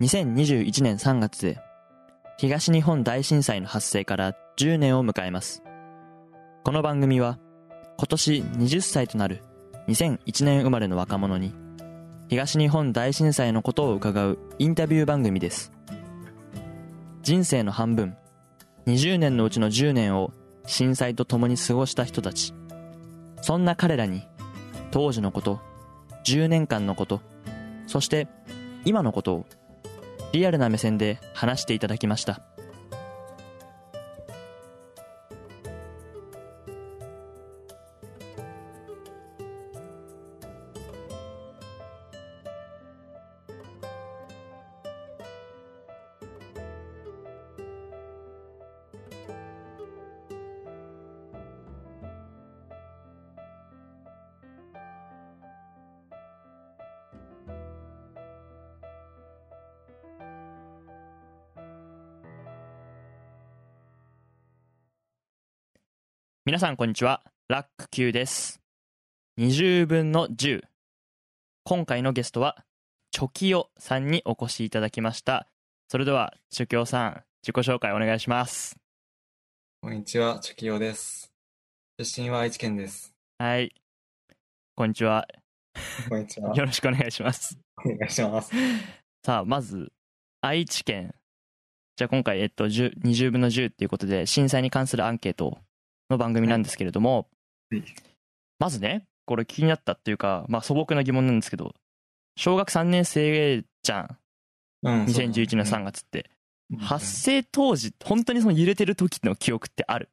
[0.00, 1.60] 2021年3月で
[2.38, 5.62] 東日本大震災の発生から10年を迎えます。
[6.64, 7.38] この番組は
[7.98, 9.42] 今年20歳となる
[9.88, 11.54] 2001年生まれの若者に
[12.30, 15.70] 東日本大震災のことを伺うインタビュー番組です。
[17.20, 18.16] 人生の半分
[18.86, 20.32] 20年のうちの10年を
[20.64, 22.54] 震災と共に過ごした人たち。
[23.42, 24.26] そんな彼らに
[24.92, 25.60] 当時のこと
[26.24, 27.20] 10年間のこと
[27.86, 28.28] そして
[28.86, 29.46] 今のことを
[30.32, 32.40] リアルな目線で話していただきました。
[66.50, 67.22] 皆さんこんにちは。
[67.46, 68.60] ラック Q です。
[69.38, 70.62] 20分の10
[71.62, 72.64] 今回のゲストは
[73.12, 75.46] チョキヨさんにお越しいただきました。
[75.86, 78.76] それではチョキヨさん自己紹介お願いします。
[79.80, 81.32] こんにちは、チョキヨです。
[82.00, 83.14] 出身は愛知県です。
[83.38, 83.72] はい。
[84.74, 85.28] こんにちは。
[86.08, 86.52] こんにちは。
[86.58, 87.56] よろしくお願いします。
[87.84, 88.50] お願いします。
[89.24, 89.92] さあまず
[90.40, 91.14] 愛知県。
[91.94, 95.60] じゃあ今回、えっと、10 20分の10っていうことで震災に関するアンケート
[96.10, 97.28] の番組なんですけれども、
[97.70, 97.84] はい。
[98.58, 101.72] まずねこれ気になったっていうか、まあ、素朴な疑問なんですけど
[102.36, 104.16] 小学3年生じゃん。
[104.82, 106.00] うん2011年3月。
[106.00, 106.30] 月って、
[106.70, 106.78] うん。
[106.78, 110.08] 発生当時本当にその揺れてる時の記憶ってある、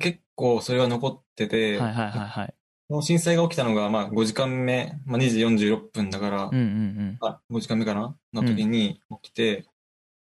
[0.00, 2.54] 結構それは残ってて、はいはいはいはい。
[3.02, 8.14] 震災が起きたのが、まあ、5時間目、まあ、2時46分だから、うんうんあ、5時間目かな？
[8.32, 9.64] の時に起きて、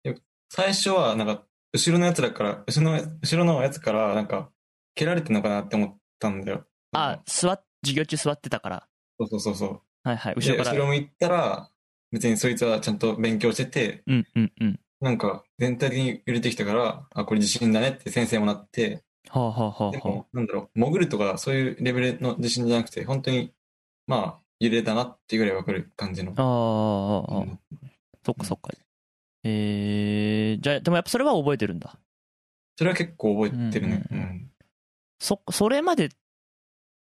[0.04, 0.18] で
[0.50, 4.50] 最初は、なんか、後ろのやつらから、後ろの、後ろのやつから、なんか、
[4.96, 6.66] 蹴られてんのかなって思ったんだよ。
[6.94, 8.88] あ座っ授業中座ってたから。
[9.20, 9.82] そうそうそうそう。
[10.04, 10.72] はいはい後で、ろから。
[10.72, 11.70] 後ろ向いたら、
[12.12, 14.80] 別にそいつはちゃんと勉強してて、うんうんうん。
[15.02, 23.54] なんか、全体的に揺れてきたから、あ、これ地震だねって先生もなって、はあはあはあはでも、なんだろう、潜るとかそういうレベルの地震じゃなくて、本当に、
[24.08, 26.34] まあ、揺れたなっていうぐらいわかる感じの。
[26.38, 27.80] ああああ
[28.26, 28.72] そっかそっか。
[29.44, 29.93] えー、
[30.64, 32.00] じゃあ、でもやっぱそれは覚えてるんだ。
[32.78, 34.04] それは結構覚えてるね。
[34.10, 34.52] ううんん。
[35.20, 36.10] そ、それまで、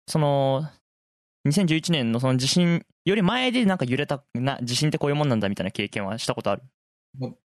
[0.09, 0.69] その、
[1.47, 6.63] 2011年のその地震より前でなんか揺れた、な、地震ってこういうもんなんだみたいな経験はしたことある？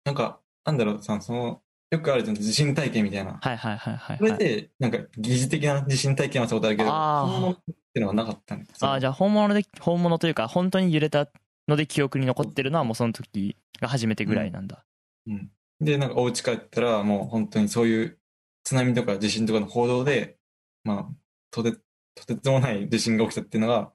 [0.05, 3.39] なんか、なんだろう、さ、その、よくあるじゃん、地震体験みたいな。
[3.41, 4.33] はいはいはいはい、はい。
[4.33, 8.67] それで、なんか、疑似的な地震体験はしたことあるけど、本物っていうのはなかったね。
[8.81, 11.29] ああ、じゃあ本物で、本物というか、本当に揺れた
[11.69, 14.85] ので記憶に残ってるのはもうその時が初めてぐらいなんだ。
[15.27, 15.51] うん。
[15.85, 18.19] で、なんか、お家帰ったら、もう本当にそういう
[18.65, 20.39] 津波とか地震とかの報道で、
[20.85, 21.15] まあ、
[21.51, 21.73] とて、
[22.15, 23.93] とてつもない地震が起きたっていうのが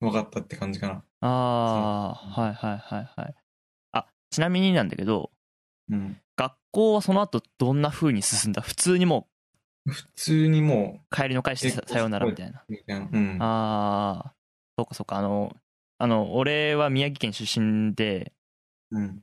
[0.00, 1.04] 分かったって感じかな。
[1.20, 3.34] ああ、はいはいはいはい。
[3.92, 5.30] あ、ちなみになんだけど、
[5.90, 6.20] うん。
[6.36, 8.62] 学校はその後どんな風に進んだ？
[8.62, 9.28] 普通にも
[9.86, 12.64] 普通にもう帰りの会してさようならみたいな。
[12.68, 13.08] う、みたいな。
[13.12, 13.42] うん。
[13.42, 14.34] ああ、
[14.78, 15.16] そうかそうか。
[15.16, 15.54] あの、
[15.98, 18.32] あの、俺は宮城県出身で、
[18.90, 19.22] うん。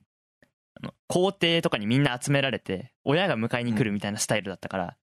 [0.82, 4.98] あの校庭とかにみんな集められて、親が迎えに来るみたいなスタイルだったから、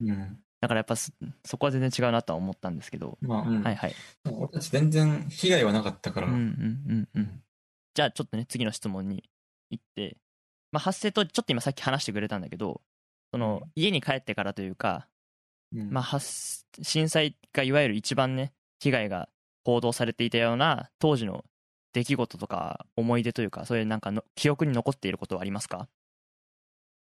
[0.00, 0.38] うん。
[0.60, 1.12] だからやっぱそ
[1.44, 3.62] そこは全然違うなとは思ったんですけど、まあ、うん。
[3.62, 3.94] はいはい。
[4.30, 6.26] 俺たち全然被害はなかったから。
[6.26, 7.42] うんうんうんうん。
[7.94, 9.28] じゃあちょっとね、次の質問に
[9.70, 10.16] 行って、
[10.72, 12.82] まあ、発生とちょっと今さっき話してくれたんだけど、
[13.32, 15.08] その、家に帰ってからというか、
[15.74, 19.28] うんまあ、発震災がいわゆる一番ね被害が
[19.64, 21.44] 報道されていたような当時の
[21.92, 25.88] 出来事とか思い出というかそういうなんかの記憶に残っていることはありますか？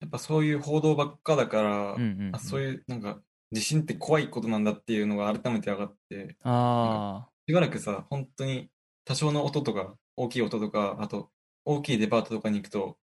[0.02, 3.22] やっぱそういう報道ばっかだから、うんうんうんあそういう、なんか、
[3.52, 8.70] 地震って怖いことなんだっていうのが改めて分かって、あしばらくさ、本当に
[9.06, 11.30] 多少の音とか、大きい音とか、あと、
[11.64, 12.98] 大きいデパートとかに行くと、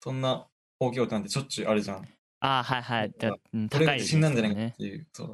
[0.00, 0.46] そんな
[0.78, 1.96] 大きい音なんてしょっちゅうあるじゃん。
[1.96, 2.02] あ
[2.40, 5.26] ああはいはいだうんこれが地震なんじゃないかねっていう、そう。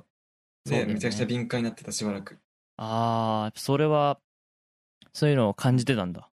[0.67, 2.39] そうだよねで、めちゃくちゃ敏感になってたしばらく。
[2.79, 4.19] ああそれは
[5.13, 6.31] そういうのを感じてたんだ。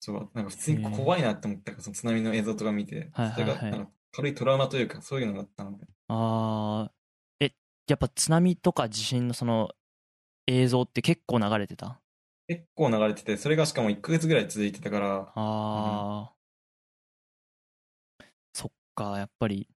[0.00, 3.88] そう、なんか普通に怖いなって思ったから、その津波の映像とか見て、はいはいはい。
[4.12, 5.86] 軽いトラウマというか、そういうのだったので。
[6.08, 6.92] ああ
[7.40, 7.52] え
[7.86, 9.70] やっぱ津波とか地震のその
[10.46, 12.00] 映像って結構流れてた？
[12.46, 16.32] 結構流れてて、それがしかも1ヶ月ぐらい続いてたから、ああ、
[18.54, 19.68] そっかやっぱり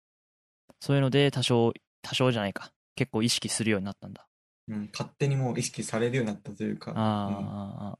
[0.79, 2.71] そういうので多少多少じゃないか。
[2.95, 4.27] 結構意識するようになったんだ。
[4.67, 7.99] うん、勝手にもう意識されるようになったというか、ああ、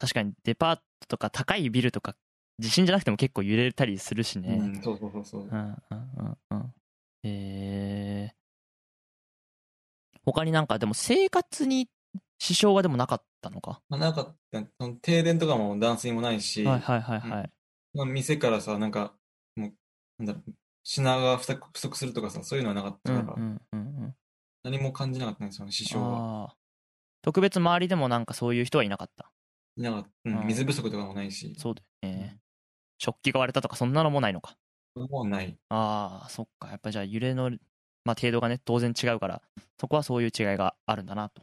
[0.00, 2.16] 確かにデパートとか高いビルとか
[2.58, 4.56] 地震じゃなくても結構揺れたりするしね。
[4.58, 5.42] うん、そうそうそうそう。
[5.42, 5.76] うんうん
[6.18, 6.74] うんうん。
[7.22, 11.88] えー、他になんかでも生活に
[12.38, 13.82] 支障はでもなかったのか？
[13.90, 17.50] まあ、なんか、その停電とかも断水もないし、はいはいはいはい。
[17.92, 19.12] まあ、店からさ、なんか、
[19.56, 19.72] もう、
[20.18, 20.52] なんだろう、
[20.82, 21.44] 品が不
[21.78, 24.14] 足するとかさ、そういうのはなかったから、うんうんうんうん。
[24.62, 26.54] 何も感じなかったんですよね、支障は。
[27.22, 29.29] 特別周りでもなんかそういう人はいなかった。
[29.80, 32.38] いなかった、うん、水不足とかもないし、そうだよね。
[32.98, 34.56] 食器が割れたとかそんなのもないのか。
[34.94, 35.56] もうない。
[35.70, 36.68] ああ、そっか。
[36.68, 37.50] やっぱじゃあ揺れの、
[38.04, 39.42] まあ、程度がね、当然違うから、
[39.78, 41.42] そこはそういう違いがあるんだな、と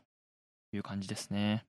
[0.71, 1.65] いう感じですね。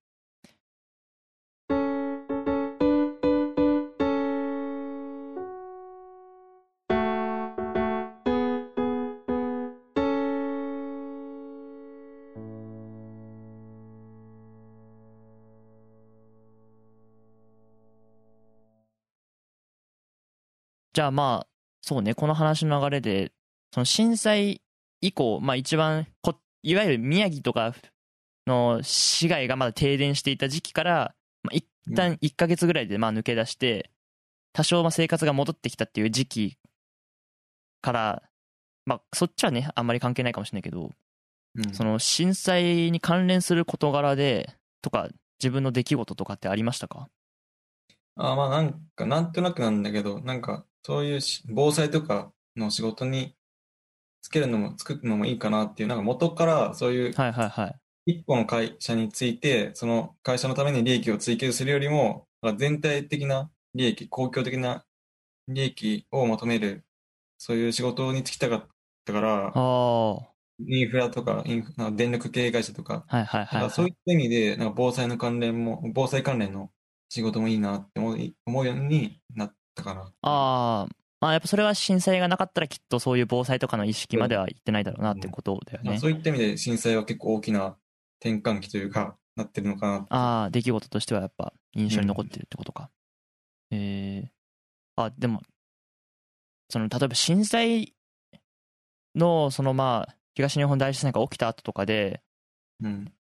[20.99, 21.49] じゃあまあ、
[21.81, 23.31] そうね、この話の流れで、
[23.73, 24.63] その震災
[25.01, 26.35] 以降、まあ一番こ、
[26.65, 27.73] いわゆる宮城とか
[28.49, 31.15] の市街がまだ停電していた時期から、
[31.45, 31.65] まあ、一
[31.95, 33.93] 旦1ヶ月ぐらいでまあ抜け出して、
[34.53, 36.59] 多少まあ生活が戻ってきたっていう時期
[37.81, 38.23] から、
[38.85, 40.91] まあそっちはね、あんまり関係ないかもしれないけど、
[41.55, 44.53] うん、その震災に関連する事柄で、
[44.83, 45.09] とか、
[45.39, 47.09] 自分の出来事とかってありましたか？
[48.17, 53.37] あーまあなんか、なんとなくなんだけど、なんか、そういうし防災とかの仕事に
[54.23, 57.81] つけるのも、作るのもいいかなっていう、なんか元からそういうはいはいはい。
[58.07, 62.27] 一個の会社について、その会社のために利益を追求するよりも、
[62.57, 64.87] 全体的な利益、公共的な
[65.49, 66.87] 利益を求める、
[67.39, 68.69] そういう仕事に就きたかっ
[69.05, 69.53] たから、
[70.61, 73.71] インフラとか、インフ電力経営会社とか、いはいはい、なんはい。
[73.71, 76.73] かそういった意味で、なんか防災の関連も、防災関連の
[77.09, 80.13] 仕事もいいなって思うようになったかな。
[80.23, 85.91] あーまあ、やっぱそれは震災がなかったらきっとそういう防災とかの意識まではいってないだろうなってことだよね。
[85.91, 87.77] まあそういった意味で震災は結構大きな
[88.21, 90.07] 転換期というか、なってるのかな。
[90.11, 92.91] ああ、出来事としてはやっぱ印象に残ってるってことか。
[93.71, 94.33] ええ
[94.97, 95.43] あ、でも、
[96.71, 97.95] その、例えば震災
[99.15, 102.23] の、そのまあ、東日本大震災が起きた後とかで、
[102.83, 103.13] うん。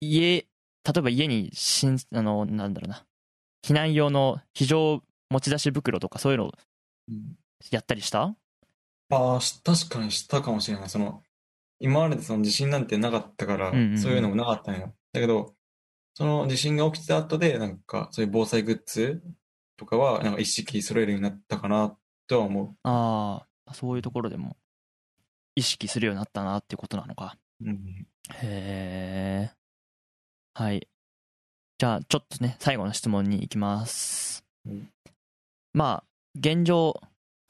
[0.00, 0.48] 家、例
[0.96, 3.04] えば家にしん、あの、なんだろうな、
[3.64, 6.52] 避難用の非常持ち出し袋とかそういうの
[7.08, 7.36] うん
[7.70, 8.34] やったりした？
[9.08, 10.88] ああ、し確かにしたかもしれない。
[10.90, 11.22] その、
[11.78, 14.94] 今までその地震なんてなかったから、うんうんうんそういうのもなかったのよ。
[15.12, 15.54] だけど、
[16.14, 19.22] その地震が起きた後で、なんか、そういう防災グッズ
[19.76, 21.96] とかは、なんか一式揃えるようになったかな、
[22.26, 24.56] とは思ああ、そういうところでも
[25.54, 27.36] 意識するようになったなっていうことなのか。
[27.62, 27.64] う。
[27.64, 28.06] うん。
[28.34, 29.50] へえ。
[30.54, 30.88] はい。
[31.78, 34.44] じゃあ、ちょっとね、最後の質問に行きます。
[34.66, 34.90] うん
[35.76, 36.04] まあ、
[36.38, 36.98] 現状、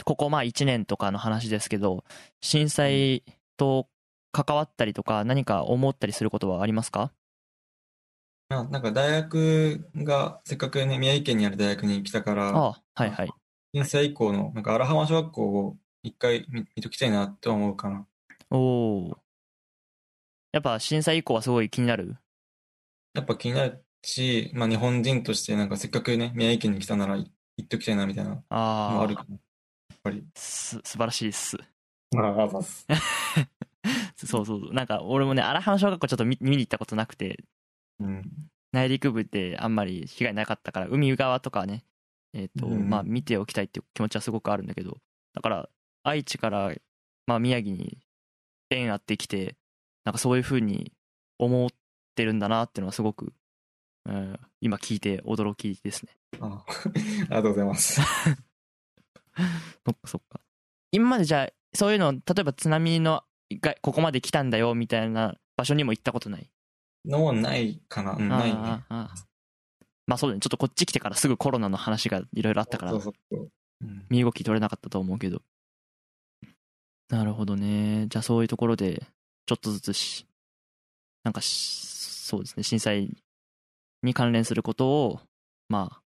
[0.05, 2.05] ここまあ1年とかの話ですけど、
[2.41, 3.23] 震災
[3.57, 3.87] と
[4.33, 7.13] 関わったりとか、何か思ったりすることはありますか？
[8.49, 13.31] まあなんか大学が、せっかくね、宮城県にある大学に来たから、ああ、はいはい。
[13.73, 18.09] 震災以降の、なんか荒浜小学校を一回見見ときたいなとは思うかな。
[18.51, 19.19] おお。
[20.51, 22.17] やっぱ震災以降はすごい気になる？
[23.15, 27.31] やっぱ気になるし、まあ日本人としてなんかせっかくね、宮城県に来たなら行っ
[27.65, 29.35] ときたいなみたいなあああるかな。
[29.35, 29.37] や
[29.95, 30.25] っぱり。
[30.35, 31.57] す、素晴らしいっす。
[32.17, 32.87] ああ、そうっす。
[34.27, 34.73] そうそうそう。
[34.73, 37.45] なんか、俺もね、荒浜小学校ちょっと見見に行ったことなくて、
[38.01, 38.23] うん。
[38.73, 41.85] 内陸部ってあんまり被害なかったから、海側とかね、
[42.33, 44.99] えっ、と、うんまあ見ておきたいっていう気持ちはすごくあるんだけど、
[45.35, 45.69] だから、
[46.03, 46.75] 愛知から、
[47.27, 47.99] まあ宮城に
[48.71, 49.57] 縁あってきて、
[50.05, 50.93] なんかそういう風に
[51.39, 51.71] 思っ
[52.15, 53.33] てるんだなっていうのはすごく、
[54.07, 56.17] うん、今聞いて驚きですね。
[56.41, 58.01] ああ ありがとうございます。
[59.87, 60.41] そっかそっか。
[60.91, 63.23] 今までじゃあ、そういうの、例えば津波の
[63.61, 66.51] がここまで来たんだよみたいな場所にも行ったことない？
[67.05, 68.17] のもないかな。
[68.17, 68.85] うん、ないね。
[70.09, 72.93] まあそうだね、ちょっとこっち来てからすぐコロナの話がいろいろあったから。
[74.09, 75.43] 身動き取れなかったと思うけど。
[77.09, 78.07] なるほどね。
[78.09, 79.07] じゃあそういうところで、
[79.47, 80.27] ちょっとずつし、
[81.23, 81.87] なんかし、
[82.27, 83.17] そうですね、震災
[84.07, 85.21] に関連することを、
[85.69, 86.03] まあ、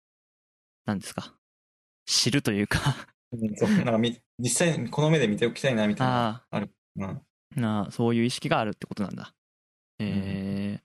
[0.86, 1.34] なんですか、
[2.06, 2.80] 知るというか、
[3.32, 6.46] うんそうなんかみ実際にこの目で見ておきたいなみたいな。
[6.50, 6.58] あ
[6.96, 7.04] うん。
[7.04, 7.22] あ、
[7.54, 9.34] なあ、そういう意識があるってことなんだ。
[9.98, 10.80] え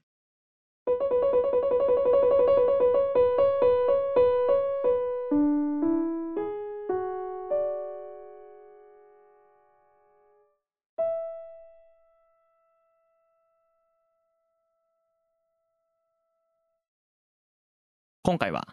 [18.26, 18.70] 今回は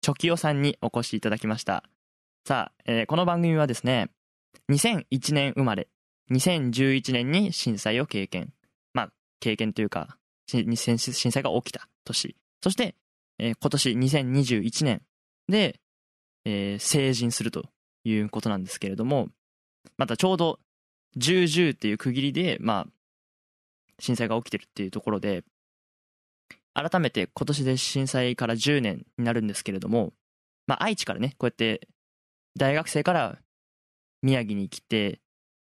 [0.00, 1.84] チョキオさんにお越しいただきました。
[2.46, 4.08] さあ、えーこの番組はですね、
[4.70, 5.88] 2001年生まれ、
[6.30, 8.50] 2011年に震災を経験。
[8.94, 10.16] まあ、経験というか、
[10.46, 12.34] 震震災が起きた年。
[12.62, 12.94] そして、
[13.38, 15.02] えー今年2021年
[15.50, 15.80] で、
[16.46, 17.68] えー成人すると
[18.04, 19.28] いうことなんですけれども、
[19.98, 20.60] またちょうど
[21.18, 22.90] 10、10っていう区切りで、まあ、
[23.98, 25.44] 震災が起きてるっていうところで、
[26.80, 30.12] 改めて今年で震災から10年になるんですけれども、
[30.66, 31.88] まあ、愛知からね、こうやって
[32.56, 33.38] 大学生から
[34.22, 35.20] 宮城に来て、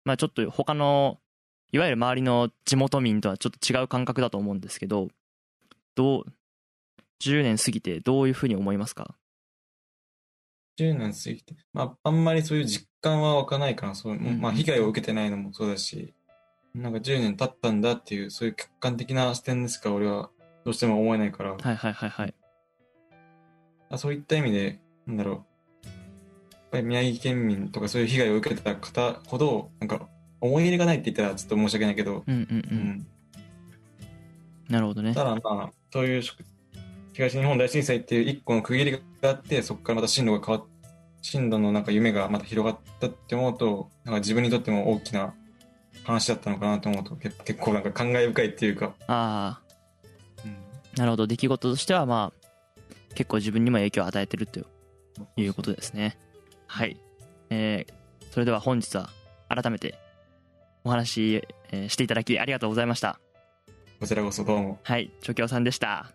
[0.05, 1.19] まあ、ちょっと他の、
[1.71, 5.09] いわゆる周りの地元民とはちょっと違う感覚だと思うんですけど、
[5.95, 6.25] どう、
[7.21, 9.15] 10年過ぎてどういうふうに思いますか
[10.79, 13.95] ？10年過ぎて、まあ、あんまりそういう実感は湧かないかな。
[13.95, 16.13] そうんまあ、被害を受けてないのもそうだし、
[16.75, 20.31] なんか10年経ったんだっていう、そういう客観的な視点でしか俺は
[20.65, 22.33] どうしても思えないから、はいはいはいはい。
[23.89, 25.35] あそういった意味で、なんだろう。
[25.35, 25.43] やっ
[26.71, 30.07] ぱり宮城県民とかそういう被害を受けた方ほど、なんか
[30.41, 32.45] 思い入れがないって言ったらちょっと申し訳ないけど、うんうんう。
[32.49, 33.07] うんん。
[34.69, 35.13] なるほどね。
[35.13, 36.21] ただまあ、そういう
[37.13, 40.65] 東日本大震災っていう一個の区切りがあって、そこからまた進路が変わっ
[41.23, 45.33] 進路のなんか夢がまた広がったって思うと、なんか自分にとっても大きな
[46.03, 49.62] 話だったのかなと思うと、結結構なんか感慨深いっていうか、ああ、うん、
[50.95, 51.27] なるほど。
[51.27, 54.61] 出来事としてはまあ、結構自分にも影響を与えてると
[55.35, 56.17] いうことですね。
[56.67, 56.97] はい。
[57.49, 57.93] えー
[58.31, 59.11] それでは本日は
[59.47, 59.99] 改めて
[60.83, 63.19] お話、えーしていただきありがとうございました。
[63.99, 66.11] こちらこそどうも、はい、チョキオさんでした。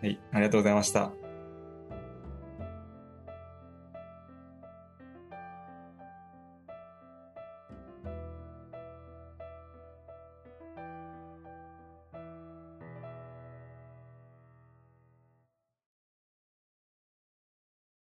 [0.00, 1.10] はい、ありがとうございました。